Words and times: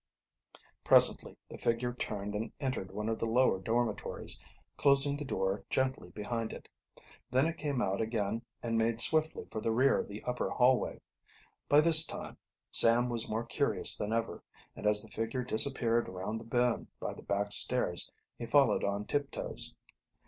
Presently 0.83 1.37
the 1.47 1.59
figure 1.59 1.93
turned 1.93 2.33
and 2.33 2.51
entered 2.59 2.89
one 2.91 3.07
of 3.07 3.19
the 3.19 3.27
lower 3.27 3.59
dormitories, 3.59 4.41
closing 4.75 5.15
the 5.15 5.23
door 5.23 5.63
gently 5.69 6.09
behind 6.09 6.53
it. 6.53 6.67
Then 7.29 7.45
it 7.45 7.59
came 7.59 7.83
out 7.83 8.01
again 8.01 8.41
and 8.63 8.79
made 8.79 8.99
swiftly 8.99 9.45
for 9.51 9.61
the 9.61 9.71
rear 9.71 9.99
of 9.99 10.07
the 10.07 10.23
upper 10.23 10.49
hallway. 10.49 11.01
By 11.69 11.81
this 11.81 12.03
time 12.03 12.37
Sam 12.71 13.09
was 13.09 13.29
more 13.29 13.45
curious 13.45 13.95
than 13.95 14.11
ever, 14.11 14.41
and 14.75 14.87
as 14.87 15.03
the 15.03 15.11
figure 15.11 15.43
disappeared 15.43 16.09
around 16.09 16.39
the 16.39 16.45
bend 16.45 16.87
by 16.99 17.13
the 17.13 17.21
back 17.21 17.51
stairs 17.51 18.11
he 18.39 18.47
followed 18.47 18.83
on 18.83 19.05
tiptoes. 19.05 19.75